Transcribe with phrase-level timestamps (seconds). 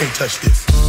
[0.00, 0.79] can't touch this.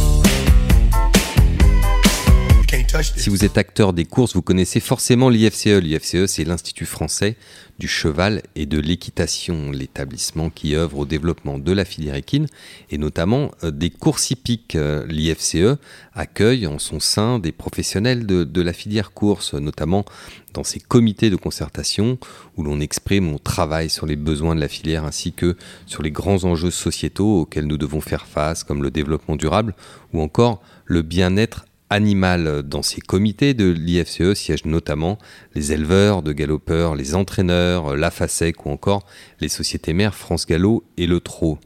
[3.00, 5.80] Si vous êtes acteur des courses, vous connaissez forcément l'IFCE.
[5.80, 7.36] L'IFCE, c'est l'Institut français
[7.78, 12.48] du cheval et de l'équitation, l'établissement qui œuvre au développement de la filière équine
[12.90, 14.76] et notamment euh, des courses hippiques.
[14.76, 15.78] Euh, L'IFCE
[16.12, 20.04] accueille en son sein des professionnels de, de la filière course, notamment
[20.52, 22.18] dans ses comités de concertation
[22.58, 25.56] où l'on exprime, on travaille sur les besoins de la filière ainsi que
[25.86, 29.74] sur les grands enjeux sociétaux auxquels nous devons faire face, comme le développement durable
[30.12, 32.62] ou encore le bien-être animal.
[32.62, 35.18] Dans ces comités de l'IFCE siègent notamment
[35.54, 39.06] les éleveurs de galopeurs, les entraîneurs, la FASEC ou encore
[39.40, 41.58] les sociétés mères France Gallo et le Trot.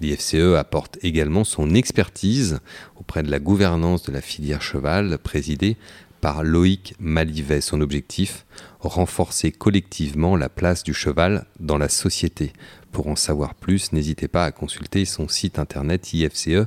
[0.00, 2.60] L'IFCE apporte également son expertise
[2.96, 5.76] auprès de la gouvernance de la filière cheval présidée
[6.20, 7.60] par Loïc Malivet.
[7.60, 8.44] Son objectif,
[8.80, 12.52] renforcer collectivement la place du cheval dans la société.
[12.92, 16.64] Pour en savoir plus, n'hésitez pas à consulter son site internet ifce.fr.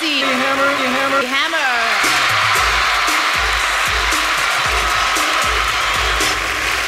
[0.00, 1.70] MC Hammer, Hammer, Hammer.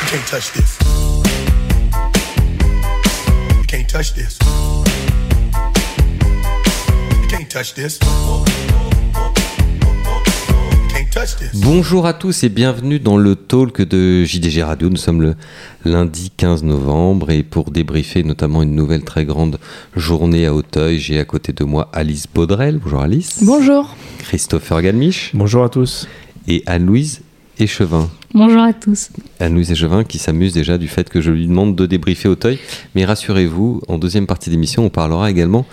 [0.00, 0.78] You can't touch this.
[3.56, 4.38] You can't touch this.
[7.20, 7.98] You can't touch this.
[11.54, 14.88] Bonjour à tous et bienvenue dans le talk de JDG Radio.
[14.88, 15.34] Nous sommes le
[15.84, 19.58] lundi 15 novembre et pour débriefer notamment une nouvelle très grande
[19.94, 22.78] journée à Auteuil, j'ai à côté de moi Alice Baudrel.
[22.82, 23.41] Bonjour Alice.
[23.42, 23.96] Bonjour.
[24.18, 25.32] Christopher Galmiche.
[25.34, 26.08] Bonjour à tous.
[26.48, 27.20] Et Anne-Louise
[27.58, 28.08] Échevin.
[28.33, 29.09] Bonjour à tous.
[29.41, 32.61] Anne-Louise Échevin qui s'amuse déjà du fait que je lui demande de débriefer Auteuil.
[32.95, 35.67] Mais rassurez-vous, en deuxième partie d'émission, on parlera également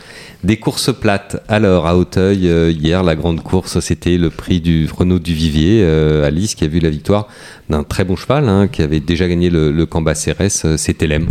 [0.44, 1.44] des courses plates.
[1.48, 5.82] Alors, à Auteuil, euh, hier, la grande course, c'était le prix du Renault du Vivier.
[5.84, 7.28] Euh, Alice qui a vu la victoire
[7.70, 11.28] d'un très bon cheval, hein, qui avait déjà gagné le, le CRS, euh, c'était Lem.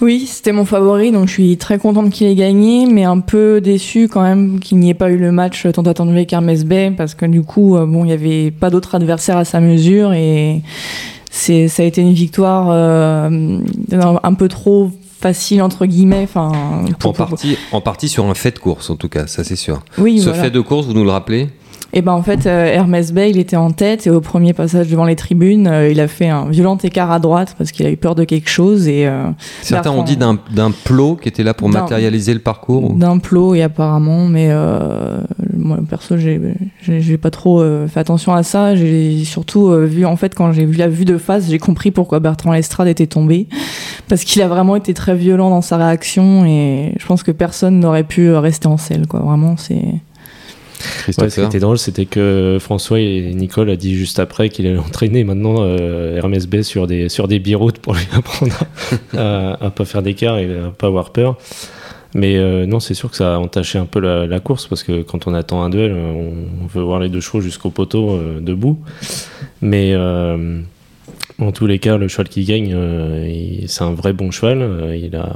[0.00, 3.60] Oui, c'était mon favori, donc je suis très contente qu'il ait gagné, mais un peu
[3.60, 6.92] déçu quand même qu'il n'y ait pas eu le match tant attendu avec Hermès Bay,
[6.96, 10.62] parce que du coup, bon, il n'y avait pas d'autres adversaires à sa mesure, et
[11.30, 14.90] c'est, ça a été une victoire un peu trop
[15.20, 16.22] facile entre guillemets.
[16.24, 16.52] Enfin,
[17.04, 19.82] en, partie, en partie sur un fait de course en tout cas, ça c'est sûr.
[19.98, 21.48] Oui, Ce fait de course, vous nous le rappelez?
[21.96, 24.90] Et ben en fait, euh, Hermès Bay, il était en tête et au premier passage
[24.90, 27.90] devant les tribunes, euh, il a fait un violent écart à droite parce qu'il a
[27.90, 28.86] eu peur de quelque chose.
[28.86, 29.30] Et euh,
[29.62, 30.36] certains ont dit d'un
[30.84, 32.92] plot qui était là pour matérialiser le parcours.
[32.92, 34.52] D'un plot et apparemment, mais
[35.56, 38.76] moi perso, j'ai pas trop fait attention à ça.
[38.76, 42.20] J'ai surtout vu en fait quand j'ai vu la vue de face, j'ai compris pourquoi
[42.20, 43.48] Bertrand Lestrade était tombé
[44.08, 47.80] parce qu'il a vraiment été très violent dans sa réaction et je pense que personne
[47.80, 49.06] n'aurait pu rester en selle.
[49.06, 49.20] Quoi.
[49.20, 50.02] Vraiment, c'est
[51.10, 54.78] ce qui était drôle, c'était que François et Nicole a dit juste après qu'il allait
[54.78, 58.56] entraîner maintenant euh, Hermès B sur des, sur des biroutes pour lui apprendre
[59.16, 61.38] à, ne pas faire d'écart et à pas avoir peur.
[62.14, 65.02] Mais euh, non, c'est sûr que ça a entaché un peu la, course parce que
[65.02, 68.78] quand on attend un duel, on, veut voir les deux chevaux jusqu'au poteau euh, debout.
[69.60, 69.94] Mais
[71.38, 72.76] en tous les cas, le cheval qui gagne,
[73.66, 74.94] c'est un vrai bon cheval.
[74.94, 75.28] il a,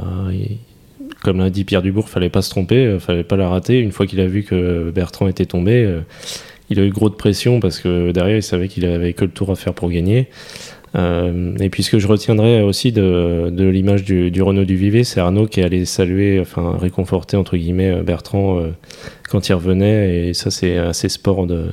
[1.22, 3.78] comme l'a dit Pierre Dubourg, fallait pas se tromper, euh, fallait pas la rater.
[3.78, 6.00] Une fois qu'il a vu que Bertrand était tombé, euh,
[6.70, 9.30] il a eu gros de pression parce que derrière il savait qu'il avait que le
[9.30, 10.28] tour à faire pour gagner.
[10.97, 15.20] Euh, et puis ce que je retiendrai aussi de, l'image du, Renault du Vivet, c'est
[15.20, 18.62] Arnaud qui allait saluer, enfin réconforter entre guillemets Bertrand
[19.28, 20.28] quand il revenait.
[20.28, 21.70] Et ça c'est assez sport de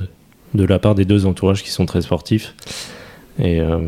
[0.54, 2.54] la part des deux entourages qui sont très sportifs.
[3.40, 3.78] Et euh,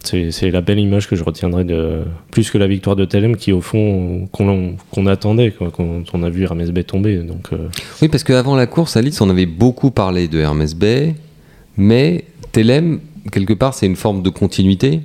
[0.00, 2.02] c'est la belle image que je retiendrai de
[2.32, 5.72] plus que la victoire de Telem, qui au fond qu'on attendait quand
[6.12, 7.16] on a vu Hermès Bay tomber.
[7.16, 7.68] Euh.
[8.02, 11.14] Oui, parce qu'avant la course, Alice, on avait beaucoup parlé de Hermès Bay,
[11.76, 12.98] mais Telem,
[13.30, 15.02] quelque part, c'est une forme de continuité,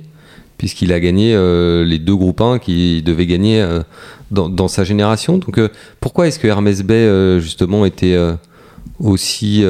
[0.58, 3.64] puisqu'il a gagné euh, les deux groupes 1 qui devaient gagner
[4.32, 5.38] dans, dans, sa génération.
[5.38, 5.60] Donc
[6.00, 8.18] pourquoi est-ce que Hermès Bay, justement, était
[8.98, 9.64] aussi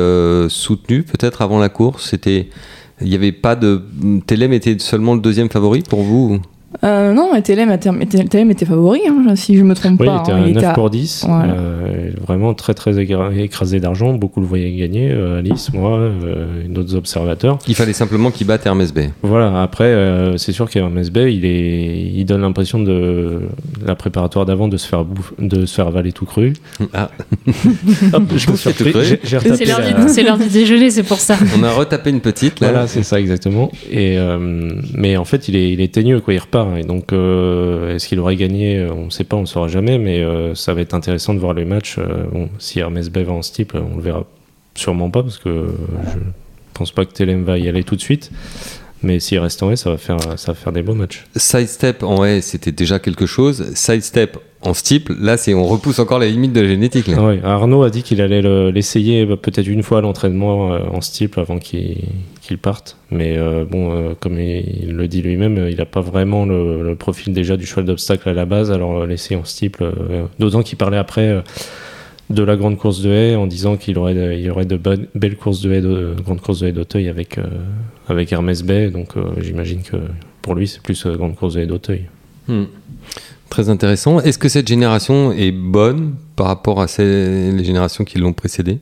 [0.49, 2.09] soutenu, peut-être avant la course?
[2.09, 2.49] C'était
[3.03, 3.83] il n'y avait pas de.
[4.27, 6.41] Télém était seulement le deuxième favori pour vous
[6.85, 7.91] euh, non, TLM, était,
[8.21, 10.23] était favori, hein, si je me trompe oui, pas.
[10.45, 11.27] Il était à 9 pour 10.
[11.29, 14.15] Euh, vraiment très très écrasé d'argent.
[14.15, 15.11] Beaucoup le voyaient gagner.
[15.11, 17.59] Euh, Alice, moi, euh, d'autres observateurs.
[17.69, 19.11] Il fallait simplement qu'il batte Bay.
[19.23, 23.43] Voilà, après, euh, c'est sûr qu'Hermès Bay, il, est, il donne l'impression de
[23.85, 25.05] la préparatoire d'avant de, se faire
[25.39, 26.53] de se faire avaler tout cru.
[26.95, 27.11] Ah.
[27.47, 28.93] je me suis cru.
[30.09, 31.37] C'est l'heure du déjeuner, c'est pour ça.
[31.59, 32.71] On a retapé une petite là.
[32.71, 33.71] Voilà, c'est ça exactement.
[33.91, 34.17] Et,
[34.95, 36.35] mais en fait, il est, il est teigneux, quoi.
[36.35, 39.47] Il repart et donc, euh, est-ce qu'il aurait gagné On ne sait pas, on ne
[39.47, 41.97] saura jamais, mais euh, ça va être intéressant de voir les matchs.
[41.99, 44.25] Euh, bon, si Hermès Bay va en steeple, on le verra
[44.75, 45.67] sûrement pas, parce que
[46.05, 46.19] je
[46.75, 48.31] pense pas que Telem va y aller tout de suite.
[49.03, 51.25] Mais s'il reste en haie, ça va faire, ça va faire des beaux matchs.
[51.35, 53.75] Sidestep en haie, c'était déjà quelque chose.
[53.75, 57.11] Sidestep en steeple, là, c'est on repousse encore la limite de la génétique.
[57.43, 61.41] Arnaud a dit qu'il allait l'essayer bah, peut-être une fois à l'entraînement euh, en steeple
[61.41, 61.97] avant qu'il
[62.59, 62.97] parte.
[63.11, 67.33] Mais euh, bon, euh, comme il, le dit lui-même, il n'a pas vraiment le, profil
[67.33, 68.71] déjà du cheval d'obstacle à la base.
[68.71, 69.93] Alors l'essayer en steeple,
[70.39, 71.43] d'autant qu'il parlait après
[72.31, 74.79] de la grande course de haie en disant qu'il aurait, y aurait de
[75.15, 77.39] belles courses de haie, de, grandes courses de haie d'Auteuil avec,
[78.09, 78.91] avec Hermès Bay.
[78.91, 79.97] Donc j'imagine que
[80.43, 82.07] pour lui, c'est plus grande course de haie d'Auteuil.
[82.49, 82.65] Hmm.
[83.49, 84.21] Très intéressant.
[84.21, 88.79] Est-ce que cette génération est bonne par rapport à les générations qui l'ont précédée?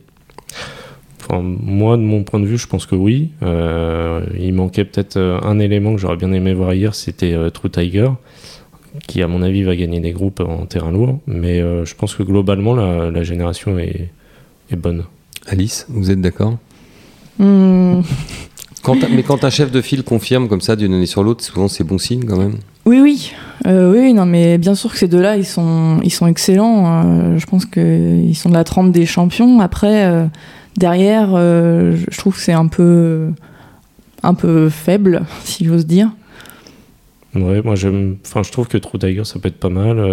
[1.38, 3.30] Moi, de mon point de vue, je pense que oui.
[3.42, 7.50] Euh, il manquait peut-être euh, un élément que j'aurais bien aimé voir hier, c'était euh,
[7.50, 8.08] True Tiger,
[9.06, 11.18] qui, à mon avis, va gagner des groupes en terrain lourd.
[11.26, 14.10] Mais je pense que globalement, la, génération est,
[14.76, 15.04] bonne.
[15.46, 16.58] Alice, vous êtes d'accord?
[17.38, 18.02] Hmm.
[19.12, 21.84] Mais quand un chef de file confirme comme ça d'une année sur l'autre, souvent c'est
[21.84, 22.56] bon signe quand même.
[22.86, 23.32] Oui, oui.
[23.66, 26.86] Euh, oui, non, mais bien sûr que ces deux-là, ils sont, ils sont excellents.
[26.86, 27.38] Hein.
[27.38, 29.60] je pense qu'ils sont de la trempe des champions.
[29.60, 30.26] Après, euh,
[30.76, 33.28] derrière, euh, je trouve que c'est un peu,
[34.22, 36.10] un peu faible, si j'ose dire.
[37.34, 38.16] Ouais, moi j'aime.
[38.26, 40.04] Enfin, je trouve que True Tiger ça peut être pas mal.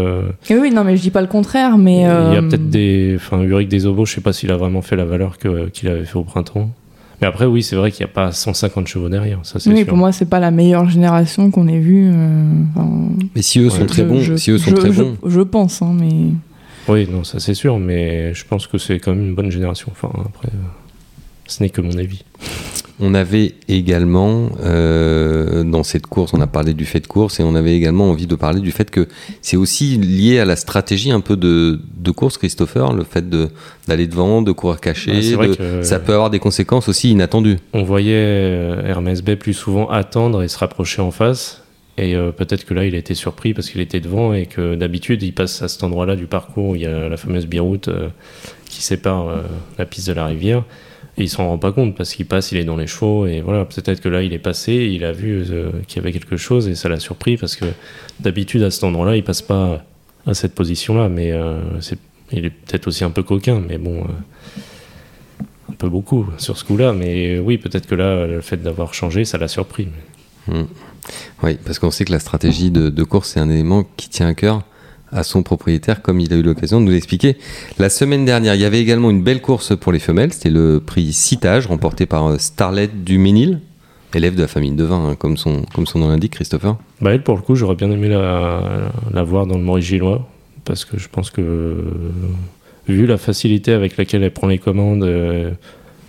[0.52, 2.02] Oui, non, mais je dis pas le contraire, mais.
[2.02, 3.14] Il y a peut-être des.
[3.16, 6.18] Enfin, Uric Desobos, je sais pas s'il a vraiment fait la valeur qu'il avait fait
[6.18, 6.70] au printemps.
[7.22, 9.40] Mais après, oui, c'est vrai qu'il n'y a pas 150 chevaux derrière.
[9.44, 12.12] Ça, oui, pour moi, c'est pas la meilleure génération qu'on ait vue.
[12.14, 12.54] Euh,
[13.36, 15.18] mais si eux sont très bons, je, si eux sont très bons.
[15.26, 16.32] Je, pense, hein, mais.
[16.88, 19.90] Oui, non, ça c'est sûr, mais je pense que c'est quand même une bonne génération.
[19.92, 20.68] Enfin, après, euh,
[21.48, 22.24] ce n'est que mon avis.
[23.00, 27.44] On avait également, euh, dans cette course, on a parlé du fait de course et
[27.44, 29.08] on avait également envie de parler du fait que
[29.44, 31.80] c'est aussi lié à la stratégie un peu de,
[32.16, 33.26] course, Christopher, le fait
[33.88, 35.22] d'aller devant, de courir caché.
[35.84, 37.58] ça peut avoir des conséquences aussi inattendues.
[37.74, 41.62] On voyait euh, Hermès Bay plus souvent attendre et se rapprocher en face.
[41.98, 44.76] Et euh, peut-être que là, il a été surpris parce qu'il était devant et que
[44.76, 47.90] d'habitude, il passe à cet endroit-là du parcours où il y a la fameuse biroute
[48.66, 49.44] qui sépare
[49.78, 50.64] la piste de la rivière.
[51.18, 53.42] Et il s'en rend pas compte parce qu'il passe, il est dans les chevaux et
[53.42, 53.66] voilà.
[53.66, 56.68] Peut-être que là, il est passé, il a vu euh, qu'il y avait quelque chose
[56.68, 57.66] et ça l'a surpris parce que
[58.20, 59.84] d'habitude à cet endroit-là, il passe pas
[60.28, 61.10] à cette position-là.
[61.10, 61.60] Mais euh,
[62.32, 64.62] il est peut-être aussi un peu coquin, mais bon, euh,
[65.72, 66.94] un peu beaucoup sur ce coup-là.
[66.94, 69.88] Mais oui, peut-être que là, le fait d'avoir changé, ça l'a surpris.
[70.48, 70.64] Mmh.
[71.44, 74.34] Oui, parce qu'on sait que la stratégie de, course, c'est un élément qui tient à
[74.34, 74.64] cœur
[75.12, 77.38] à son propriétaire, comme il a eu l'occasion de nous l'expliquer.
[77.80, 80.34] La semaine dernière, il y avait également une belle course pour les femelles.
[80.34, 83.62] C'était le prix Citage, remporté par euh, Starlet du Ménil,
[84.18, 86.76] élève de la famille de vin, hein, comme, son, comme son nom l'indique, Christopher.
[87.02, 90.28] Bah pour le coup, j'aurais bien aimé la, voir dans le Maurice Gillois,
[90.66, 91.76] parce que je pense que,
[92.88, 95.52] vu la facilité avec laquelle elle prend les commandes, euh,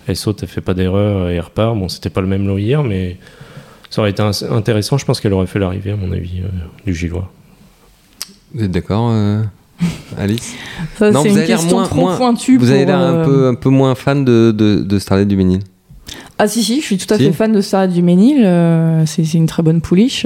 [0.07, 1.77] elle saute, elle fait pas d'erreur elle repart.
[1.77, 3.17] Bon, c'était pas le même lot hier, mais
[3.89, 4.97] ça aurait été intéressant.
[4.97, 6.47] Je pense qu'elle aurait fait l'arrivée, à mon avis, euh,
[6.85, 7.29] du Gillois.
[8.53, 9.43] Vous êtes d'accord, euh,
[10.17, 10.53] Alice?
[10.97, 12.57] Ça, Non, vous avez l'air moins, pointue.
[12.57, 15.59] Vous avez l'air un, euh, peu, un peu moins fan de, de, Starlet du Ménil.
[16.37, 18.43] Ah si, si, je suis tout à fait fan de Starlet du Ménil.
[18.43, 20.25] Euh, c'est une très bonne pouliche.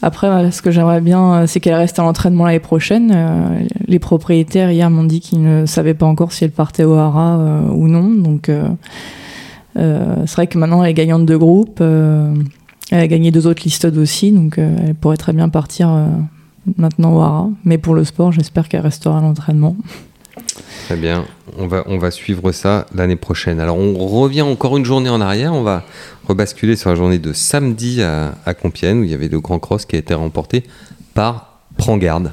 [0.00, 3.66] Après, ce que j'aimerais bien, c'est qu'elle reste à l'entraînement l'année prochaine.
[3.86, 7.62] les propriétaires hier m'ont dit qu'ils ne savaient pas encore si elle partait au Hara
[7.72, 8.08] ou non.
[8.10, 8.50] Donc,
[9.78, 11.80] c'est vrai que maintenant elle est gagnante de groupe.
[11.80, 15.88] elle a gagné deux autres listes aussi, donc elle pourrait très bien partir
[16.76, 17.48] maintenant Wara.
[17.64, 19.76] Mais pour le sport, j'espère qu'elle restera à l'entraînement.
[20.86, 21.24] Très bien,
[21.58, 23.60] on va, on va suivre ça l'année prochaine.
[23.60, 25.84] Alors on revient encore une journée en arrière, on va
[26.26, 29.58] rebasculer sur la journée de samedi à, à Compiègne où il y avait le Grand
[29.58, 30.64] Cross qui a été remporté
[31.14, 31.47] par
[31.78, 32.32] Prends Garde.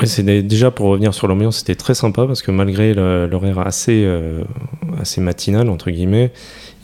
[0.00, 4.44] Oui, déjà pour revenir sur l'ambiance, c'était très sympa parce que malgré l'horaire assez, euh,
[5.00, 6.32] assez matinal, entre guillemets,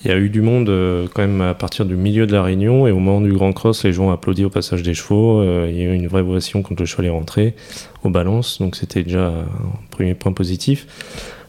[0.05, 2.43] il y a eu du monde euh, quand même à partir du milieu de la
[2.43, 5.41] Réunion et au moment du Grand Cross, les gens ont applaudi au passage des chevaux.
[5.41, 7.55] Euh, il y a eu une vraie ovation quand le cheval est rentré
[8.03, 9.45] aux balances, donc c'était déjà un
[9.91, 10.89] premier point positif.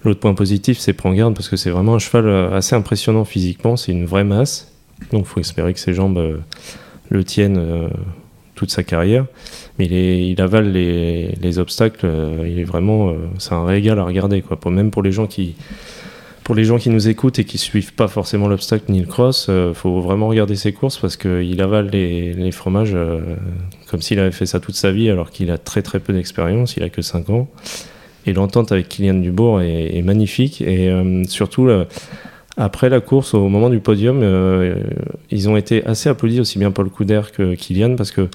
[0.03, 3.75] L'autre point positif, c'est prendre garde parce que c'est vraiment un cheval assez impressionnant physiquement,
[3.75, 4.71] c'est une vraie masse,
[5.11, 6.43] donc il faut espérer que ses jambes
[7.09, 7.89] le tiennent
[8.55, 9.25] toute sa carrière.
[9.77, 12.07] Mais il, avale les, les obstacles,
[12.45, 14.57] il est vraiment, c'est un régal à regarder, quoi.
[14.71, 15.55] même pour les gens qui
[16.45, 19.47] pour les gens qui nous écoutent et qui suivent pas forcément l'obstacle ni le cross,
[19.49, 23.19] euh, faut vraiment regarder ses courses parce qu'il avale les, fromages euh,
[23.89, 26.77] comme s'il avait fait ça toute sa vie alors qu'il a très très peu d'expérience,
[26.77, 27.49] il a que 5 ans.
[28.27, 31.67] Et l'entente avec Kylian Dubourg est, magnifique et euh, surtout
[32.57, 34.23] après la course, au moment du podium,
[35.29, 38.29] ils ont été assez applaudis aussi bien Paul Couder que Kylian parce que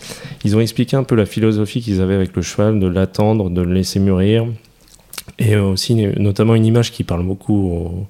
[0.44, 3.62] ils ont expliqué un peu la philosophie qu'ils avaient avec le cheval, de l'attendre, de
[3.62, 4.46] le laisser mûrir,
[5.38, 8.06] et aussi notamment une image qui parle beaucoup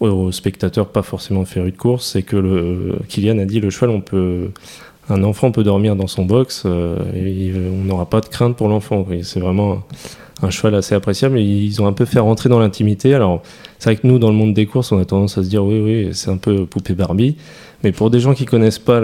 [0.00, 4.02] aux spectateurs pas forcément férus de course, c'est que le, Kylian a dit le cheval,
[5.10, 9.06] un enfant peut dormir dans son box et on n'aura pas de crainte pour l'enfant.
[9.22, 9.82] C'est vraiment
[10.42, 11.38] un cheval assez appréciable.
[11.38, 13.14] Et ils ont un peu fait rentrer dans l'intimité.
[13.14, 13.42] Alors,
[13.78, 15.64] c'est vrai que nous, dans le monde des courses, on a tendance à se dire
[15.64, 17.36] oui, oui, c'est un peu poupée Barbie.
[17.82, 19.00] Mais pour des gens qui connaissent pas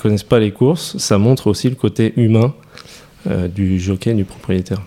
[0.00, 2.54] connaissent pas les courses, ça montre aussi le côté humain
[3.28, 4.80] euh, du jockey, du propriétaire.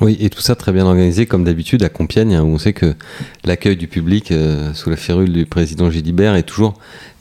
[0.00, 2.72] Oui, et tout ça très bien organisé, comme d'habitude à Compiègne, hein, où on sait
[2.72, 2.94] que
[3.44, 6.74] l'accueil du public euh, sous la férule du président Gilibert est toujours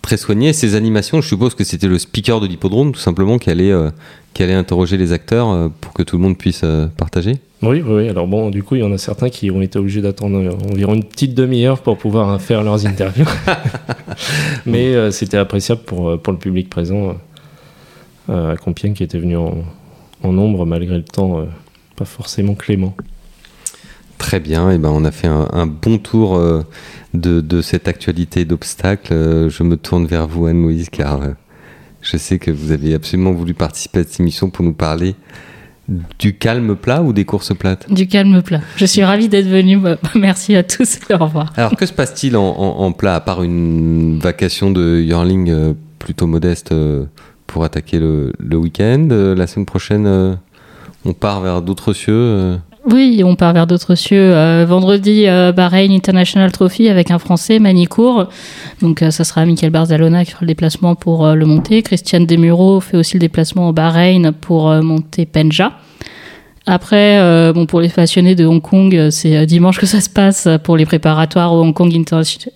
[0.03, 0.53] très soigné.
[0.53, 3.89] Ces animations, je suppose que c'était le speaker de l'hippodrome, tout simplement, qui allait, euh,
[4.38, 6.63] qui allait interroger les acteurs pour que tout le monde puisse
[6.96, 7.38] partager.
[7.63, 10.01] Oui, oui, alors bon, du coup, il y en a certains qui ont été obligés
[10.01, 13.25] d'attendre environ une petite demi-heure pour pouvoir faire leurs interviews.
[14.67, 17.15] Mais c'était appréciable pour, pour le public présent
[18.29, 19.63] à Compiègne qui était venu en,
[20.24, 21.46] en nombre malgré le temps euh,
[21.96, 22.96] pas forcément clément.
[24.17, 26.63] Très bien, et eh ben on a fait un, bon tour euh,
[27.13, 29.13] de, cette actualité d'obstacles.
[29.13, 31.22] Euh, je me tourne vers vous, Anne-Louise, car
[32.01, 35.15] je sais que vous avez absolument voulu participer à cette émission pour nous parler
[36.19, 37.91] du calme plat ou des courses plates?
[37.91, 38.61] Du calme plat.
[38.75, 39.79] Je suis ravie d'être venue.
[40.15, 41.53] Merci à tous et au revoir.
[41.55, 46.73] Alors, que se passe-t-il en, plat, à part une vacation de Yearling plutôt modeste
[47.47, 49.07] pour attaquer le, week-end?
[49.11, 50.35] Euh, la semaine prochaine, euh,
[51.05, 52.59] on part vers d'autres cieux.
[52.88, 52.94] Euh.
[52.94, 54.34] Oui, on part vers d'autres cieux.
[54.65, 55.25] vendredi,
[55.56, 58.27] Bahreïn International Trophy avec un Français, Manicourt.
[58.82, 61.82] Donc, ça sera Michael Barzalona qui fera le déplacement pour le monter.
[61.82, 65.74] Christiane Demuro fait aussi le déplacement au Bahreïn pour monter Penja.
[66.65, 70.75] Après, bon, pour les passionnés de Hong Kong, c'est dimanche que ça se passe pour
[70.77, 71.94] les préparatoires au Hong Kong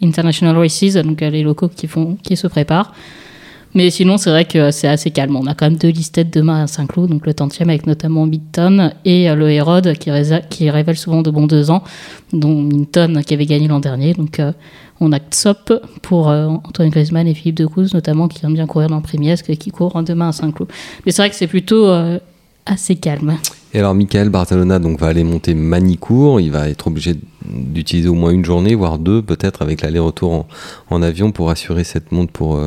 [0.02, 2.94] International Races, donc les locaux qui se préparent.
[3.74, 5.36] Mais sinon, c'est vrai que c'est assez calme.
[5.36, 8.92] On a quand même deux listettes demain à Saint-Cloud, donc le tantième avec notamment Midton
[9.06, 10.12] et euh, le Hérode qui,
[10.50, 11.84] qui, révèle souvent de bons deux ans,
[12.34, 14.13] dont Minton qui avait gagné l'an dernier.
[14.13, 14.51] Donc euh,
[15.00, 18.90] on a Tsop pour euh, Antoine Griezmann et Philippe Decouze notamment qui aiment bien courir
[18.90, 20.70] dans Primiesque et qui courent demain à Saint-Cloud.
[21.06, 21.90] Mais c'est vrai que c'est plutôt
[22.66, 23.38] assez calme.
[23.74, 26.42] Et alors, Michael Barcelona donc, va aller monter Manicourt.
[26.42, 30.48] Il va être obligé d'utiliser au moins une journée, voire deux, peut-être, avec l'aller-retour en,
[30.90, 32.60] en, avion pour assurer cette monte pour,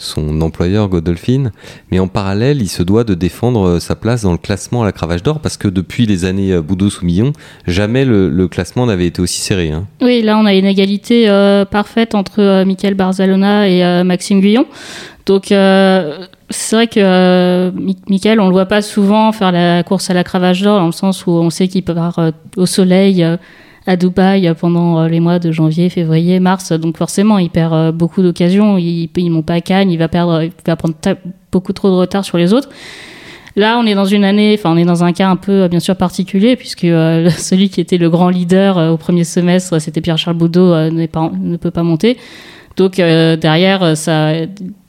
[0.00, 1.52] son employeur Godolphin,
[1.90, 4.84] mais en parallèle, il se doit de défendre euh, sa place dans le classement à
[4.86, 7.32] la cravache d'or parce que depuis les années euh, Boudou Soumillon,
[7.66, 9.70] jamais le, classement n'avait été aussi serré.
[9.70, 9.86] Hein.
[10.00, 14.66] Oui, là on a une égalité euh, parfaite entre euh, Michael Barzalona et Maxime Guyon.
[15.26, 17.70] Donc c'est vrai que
[18.08, 20.92] Michael, on le voit pas souvent faire la course à la cravache d'or dans le
[20.92, 22.18] sens où on sait qu'il part
[22.56, 23.24] au soleil
[23.86, 26.72] à Dubaï pendant euh, les mois de janvier, février, mars.
[26.72, 28.78] Donc forcément, il perd euh, beaucoup d'occasions.
[28.78, 30.94] Il, il monte pas à Cannes, il va perdre, il va prendre
[31.50, 32.68] beaucoup trop de retard sur les autres.
[33.56, 35.80] Là, on est dans une année, enfin, on est dans un cas un peu, bien
[35.80, 40.36] sûr, particulier, puisque euh, celui qui était le grand leader au premier semestre, c'était Pierre-Charles
[40.36, 42.16] Boudot, ne peut pas monter.
[42.76, 44.32] Donc, derrière, ça,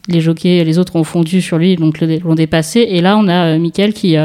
[0.07, 2.86] les jockeys, les autres ont fondu sur lui, donc l'ont dépassé.
[2.88, 4.15] Et là, on a Mickaël qui,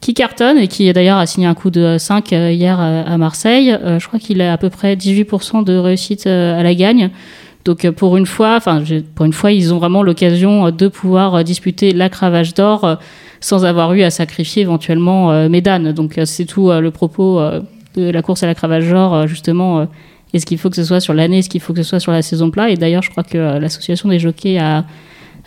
[0.00, 3.18] qui cartonne et qui d'ailleurs a signé un coup de 5 euh, hier euh, à
[3.18, 3.72] Marseille.
[3.72, 7.10] Euh, je crois qu'il a à peu près 18% de réussite à la gagne.
[7.64, 8.82] Donc pour une fois, enfin
[9.14, 12.98] pour une fois, ils ont vraiment l'occasion de pouvoir disputer la cravache d'or
[13.40, 15.92] sans avoir eu à sacrifier éventuellement Médane.
[15.92, 17.38] Donc c'est tout le propos
[17.94, 19.86] de la course à la cravache d'or justement.
[20.32, 22.12] Est-ce qu'il faut que ce soit sur l'année, est-ce qu'il faut que ce soit sur
[22.12, 24.86] la saison plat Et d'ailleurs, je crois que l'association des jockeys a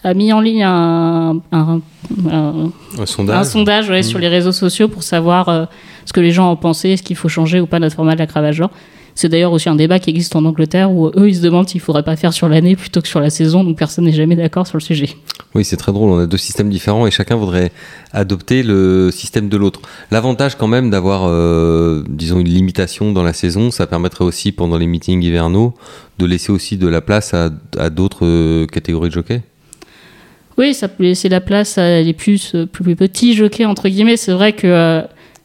[0.04, 1.82] a mis en ligne un, un,
[3.06, 4.22] sondage, sur mmh.
[4.22, 5.66] les réseaux sociaux pour savoir euh,
[6.06, 8.20] ce que les gens en pensaient, ce qu'il faut changer ou pas notre format de
[8.20, 8.62] la cravache
[9.14, 11.82] C'est d'ailleurs aussi un débat qui existe en Angleterre où eux ils se demandent s'il
[11.82, 14.66] faudrait pas faire sur l'année plutôt que sur la saison, donc personne n'est jamais d'accord
[14.66, 15.10] sur le sujet.
[15.54, 17.72] Oui, c'est très drôle, on a deux systèmes différents et chacun voudrait
[18.12, 19.82] adopter le système de l'autre.
[20.10, 24.78] L'avantage quand même d'avoir, euh, disons, une limitation dans la saison, ça permettrait aussi pendant
[24.78, 25.76] les meetings hivernaux
[26.18, 29.42] de laisser aussi de la place à, à d'autres euh, catégories de jockeys
[30.58, 34.18] oui, ça peut laisser la place à plus, euh, plus, petits jockeys, entre guillemets.
[34.18, 34.68] C'est vrai que.
[34.68, 35.02] Euh,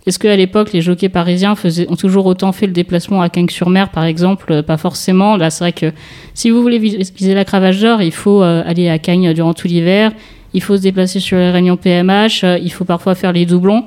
[0.06, 1.54] est-ce qu'à l'époque, les jockeys parisiens
[1.88, 4.52] ont toujours autant fait le déplacement à Cagnes-sur-Mer, par exemple?
[4.52, 5.36] Euh, Pas forcément.
[5.36, 5.90] Là, c'est vrai que
[6.32, 10.12] si vous voulez viser la cravache d'or, il faut aller à Cagnes durant tout l'hiver.
[10.54, 12.44] Il faut se déplacer sur les réunions PMH.
[12.62, 13.82] il faut parfois faire les doublons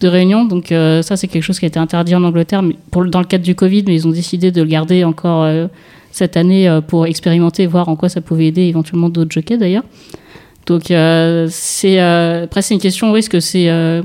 [0.00, 0.44] de réunions.
[0.44, 3.56] Donc, ça, c'est quelque chose qui a été interdit en Angleterre dans le cadre du
[3.56, 5.50] Covid, mais ils ont décidé de le garder encore
[6.12, 9.82] cette année pour expérimenter, voir en quoi ça pouvait aider éventuellement d'autres jockeys d'ailleurs.
[10.66, 14.02] Donc euh, c'est euh, après c'est une question est-ce que c'est euh,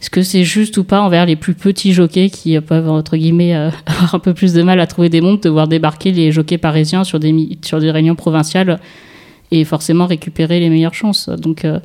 [0.00, 3.54] est-ce que c'est juste ou pas envers les plus petits jockeys qui peuvent entre guillemets
[3.86, 6.58] avoir un peu plus de mal à trouver des montres de voir débarquer les jockeys
[6.58, 8.80] parisiens sur des sur des réunions provinciales
[9.50, 11.28] et forcément récupérer les meilleures chances?
[11.28, 11.80] Donc il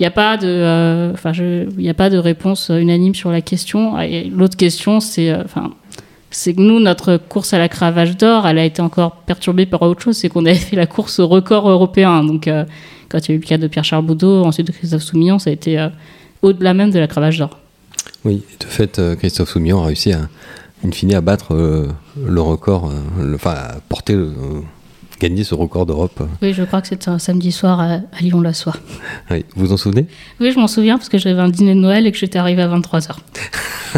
[0.00, 1.30] n'y a pas de enfin
[1.78, 3.94] il a pas de réponse unanime sur la question.
[4.34, 5.72] L'autre question c'est enfin
[6.32, 9.82] c'est que nous, notre course à la cravache d'or, elle a été encore perturbée par
[9.82, 12.24] autre chose, c'est qu'on avait fait la course au record européen.
[12.24, 12.64] Donc, euh,
[13.08, 15.38] quand il y a eu le cas de Pierre Charles Boudot, ensuite de Christophe Soumillon,
[15.38, 15.88] ça a été euh,
[16.40, 17.58] au-delà même de la cravache d'or.
[18.24, 20.28] Oui, de fait, euh, Christophe Soumillon a réussi à,
[20.86, 22.90] in fine, à battre le record,
[23.34, 24.16] enfin, à porter
[25.22, 26.20] gagner ce record d'Europe.
[26.42, 28.74] Oui, je crois que c'était un samedi soir à, Lyon-la-Soie.
[29.30, 29.44] Oui.
[29.54, 30.06] Vous vous en souvenez?
[30.40, 32.60] Oui, je m'en souviens parce que j'avais un dîner de Noël et que j'étais arrivé
[32.60, 33.14] à 23h.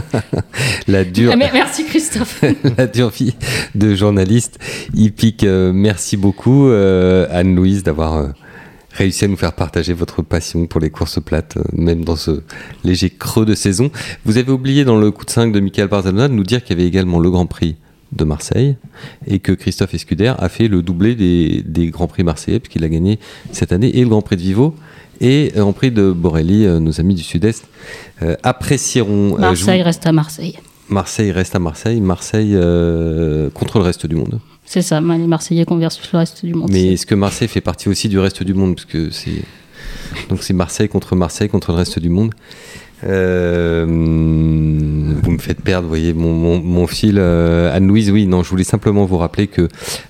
[0.89, 1.33] la dure.
[1.33, 2.45] Ah, merci Christophe.
[2.79, 3.35] la dure vie
[3.75, 4.59] de journaliste
[4.95, 5.45] hippique.
[5.45, 8.29] Euh, merci beaucoup euh, Anne-Louise d'avoir euh,
[8.93, 12.43] réussi à nous faire partager votre passion pour les courses plates, même dans ce
[12.85, 13.91] léger creux de saison.
[14.27, 16.77] Vous avez oublié dans le coup de 5 de Michael Barzalona de nous dire qu'il
[16.77, 17.77] y avait également le Grand Prix
[18.15, 18.77] de Marseille
[19.27, 22.89] et que Christophe Escuder a fait le doublé des, des Grands Prix marseillais puisqu'il a
[22.89, 23.19] gagné
[23.53, 24.75] cette année et le Grand Prix de Vivo
[25.21, 27.65] et le Grand Prix de Borelli, euh, nos amis du Sud-Est
[28.23, 29.37] euh, apprécieront.
[29.37, 30.59] Euh, Marseille reste à Marseille.
[30.89, 32.53] Marseille reste à Marseille, Marseille
[33.55, 34.39] contre le reste du monde.
[34.67, 36.71] C'est ça, les Marseillais versus le reste du monde.
[36.71, 39.43] Mais est-ce que Marseille fait partie aussi du reste du monde parce que c'est
[40.29, 42.33] donc c'est Marseille contre Marseille contre le reste du monde.
[43.03, 47.17] Euh, vous me faites perdre, vous voyez, mon, mon, fil.
[47.19, 49.69] Euh, Anne-Louise, oui, non, je voulais simplement vous rappeler que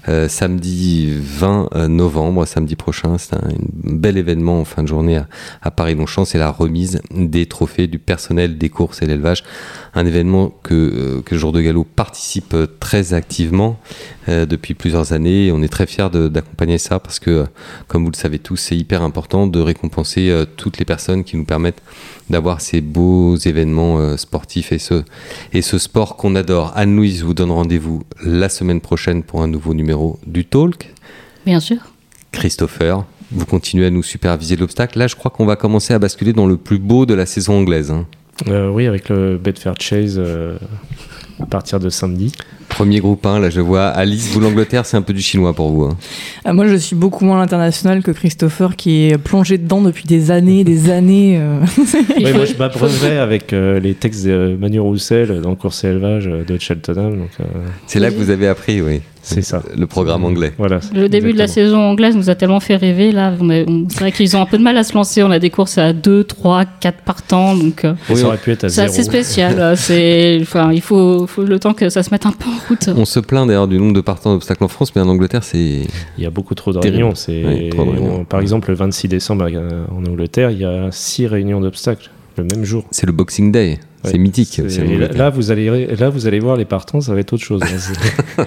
[0.08, 3.48] euh, samedi 20 novembre, samedi prochain, c'est un,
[3.82, 5.28] bel événement en fin de journée à,
[5.62, 9.44] à Paris-Longchamp, c'est la remise des trophées du personnel des courses et l'élevage.
[9.94, 13.78] Un événement que, que le Jour de Galop participe très activement
[14.26, 15.52] depuis plusieurs années.
[15.52, 17.46] On est très fiers d'accompagner ça parce que,
[17.86, 21.44] comme vous le savez tous, c'est hyper important de récompenser toutes les personnes qui nous
[21.44, 21.82] permettent
[22.30, 25.02] d'avoir ces beaux événements euh, sportifs et ce,
[25.52, 26.72] et ce sport qu'on adore.
[26.74, 30.92] Anne-Louise vous donne rendez-vous la semaine prochaine pour un nouveau numéro du Talk.
[31.44, 31.78] Bien sûr.
[32.32, 34.98] Christopher, vous continuez à nous superviser l'obstacle.
[34.98, 37.58] Là, je crois qu'on va commencer à basculer dans le plus beau de la saison
[37.58, 37.90] anglaise.
[37.90, 38.06] Hein.
[38.48, 40.56] Euh, oui, avec le Bedford Chase euh,
[41.40, 42.32] à partir de samedi.
[42.74, 45.70] Premier groupe 1, là je vois Alice, vous l'Angleterre, c'est un peu du chinois pour
[45.70, 45.84] vous.
[45.84, 45.96] Hein.
[46.44, 50.32] Ah, moi je suis beaucoup moins international que Christopher qui est plongé dedans depuis des
[50.32, 51.38] années, des années.
[51.38, 51.60] Euh.
[52.32, 56.58] moi je m'abreuverais avec euh, les textes de Manu Roussel dans Course et élevage de
[56.58, 57.28] Cheltenham.
[57.38, 57.44] Euh.
[57.86, 59.02] C'est là que vous avez appris, oui.
[59.24, 59.62] C'est ça.
[59.74, 60.52] Le programme anglais.
[60.58, 60.80] Voilà.
[60.94, 63.10] Le début de la saison anglaise nous a tellement fait rêver.
[63.10, 63.32] Là,
[63.88, 65.22] c'est vrai qu'ils ont un peu de mal à se lancer.
[65.22, 67.56] On a des courses à 2, 3, 4 partants.
[67.56, 69.54] Donc, oui, ça aurait pu être à C'est assez spécial.
[70.42, 72.88] enfin, il faut, faut, le temps que ça se mette un peu en route.
[72.94, 75.86] On se plaint d'ailleurs du nombre de partants d'obstacles en France, mais en Angleterre, c'est.
[76.18, 77.14] Il y a beaucoup trop de réunions.
[77.14, 77.70] C'est...
[78.28, 79.46] Par exemple, le 26 décembre
[79.90, 82.84] en Angleterre, il y a 6 réunions d'obstacles le même jour.
[82.90, 83.78] C'est le Boxing Day.
[84.04, 84.60] C'est mythique.
[85.14, 87.62] là, vous allez, là, vous allez voir les partants, ça va être autre chose.
[87.62, 88.44] Hein,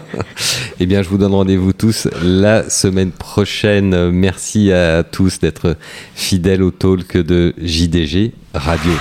[0.79, 4.11] eh bien, je vous donne rendez-vous tous la semaine prochaine.
[4.11, 5.75] Merci à tous d'être
[6.13, 8.93] fidèles au talk de JDG Radio.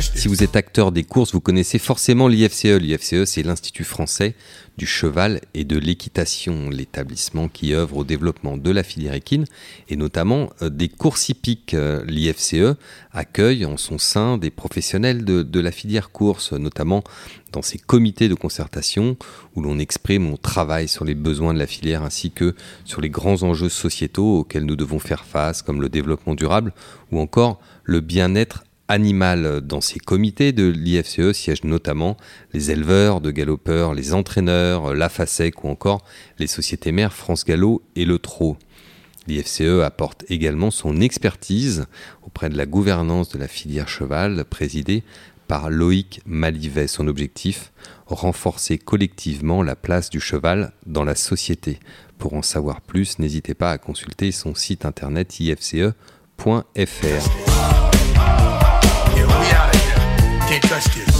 [0.00, 2.64] Si vous êtes acteur des courses, vous connaissez forcément l'IFCE.
[2.64, 4.34] L'IFCE, c'est l'Institut français
[4.76, 9.44] du cheval et de l'équitation, l'établissement qui œuvre au développement de la filière équine
[9.88, 11.74] et notamment euh, des courses hippiques.
[11.74, 12.76] Euh, L'IFCE
[13.12, 17.04] accueille en son sein des professionnels de, la filière course, notamment
[17.52, 19.16] dans ses comités de concertation
[19.54, 23.10] où l'on exprime, on travaille sur les besoins de la filière ainsi que sur les
[23.10, 26.72] grands enjeux sociétaux auxquels nous devons faire face, comme le développement durable
[27.12, 32.16] ou encore le bien-être animal dans ces comités de l'IFCE siègent notamment
[32.52, 36.04] les éleveurs de galopeurs, les entraîneurs, la FASEC ou encore
[36.38, 38.56] les sociétés mères France Gallo et le Trot.
[39.26, 41.86] L'IFCE apporte également son expertise
[42.22, 45.02] auprès de la gouvernance de la filière cheval présidée
[45.48, 46.86] par Loïc Malivet.
[46.86, 47.72] Son objectif,
[48.06, 51.80] renforcer collectivement la place du cheval dans la société.
[52.18, 55.94] Pour en savoir plus, n'hésitez pas à consulter son site internet ifce.fr.
[60.66, 61.13] touched it.